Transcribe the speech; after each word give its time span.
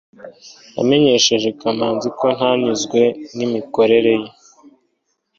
namenyesheje 0.73 1.47
kamanzi 1.59 2.07
ko 2.19 2.25
ntanyuzwe 2.35 3.01
nimikorere 3.35 4.13
ye 4.21 4.29